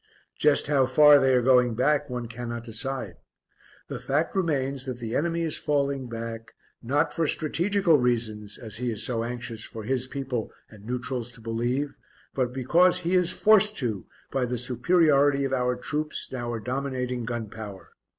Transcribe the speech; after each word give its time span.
Just 0.39 0.65
how 0.65 0.87
far 0.87 1.19
they 1.19 1.31
are 1.35 1.43
going 1.43 1.75
back 1.75 2.09
one 2.09 2.27
cannot 2.27 2.63
decide. 2.63 3.17
The 3.87 3.99
fact 3.99 4.35
remains 4.35 4.85
that 4.85 4.97
the 4.97 5.15
enemy 5.15 5.43
is 5.43 5.59
falling 5.59 6.09
back, 6.09 6.53
not 6.81 7.13
for 7.13 7.27
strategical 7.27 7.99
reasons, 7.99 8.57
as 8.57 8.77
he 8.77 8.89
is 8.91 9.03
so 9.03 9.23
anxious 9.23 9.63
for 9.63 9.83
his 9.83 10.07
people 10.07 10.51
and 10.71 10.83
neutrals 10.87 11.31
to 11.33 11.39
believe, 11.41 11.93
but 12.33 12.51
because 12.51 13.01
he 13.01 13.13
is 13.13 13.31
forced 13.31 13.77
to 13.77 14.07
by 14.31 14.45
the 14.47 14.57
superiority 14.57 15.43
of 15.45 15.53
our 15.53 15.75
troops 15.75 16.27
and 16.31 16.39
our 16.41 16.59
dominating 16.59 17.23
gun 17.23 17.47
power. 17.51 17.91